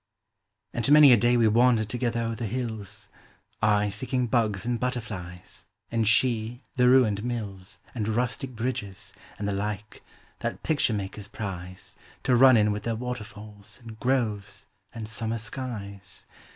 And 0.73 0.91
many 0.91 1.13
a 1.13 1.15
day 1.17 1.37
we 1.37 1.47
wandered 1.47 1.87
together 1.89 2.21
o'er 2.21 2.33
the 2.33 2.47
hills, 2.47 3.09
I 3.61 3.89
seeking 3.89 4.25
bugs 4.25 4.65
and 4.65 4.79
butterflies, 4.79 5.67
and 5.91 6.07
she, 6.07 6.63
the 6.75 6.89
ruined 6.89 7.23
mills 7.23 7.81
And 7.93 8.07
rustic 8.07 8.55
bridges, 8.55 9.13
and 9.37 9.47
the 9.47 9.53
like, 9.53 10.01
that 10.39 10.63
picture 10.63 10.93
makers 10.93 11.27
prize 11.27 11.95
To 12.23 12.35
run 12.35 12.57
in 12.57 12.71
with 12.71 12.81
their 12.81 12.95
waterfalls, 12.95 13.79
and 13.83 13.99
groves, 13.99 14.65
and 14.91 15.07
summer 15.07 15.37
skies. 15.37 16.25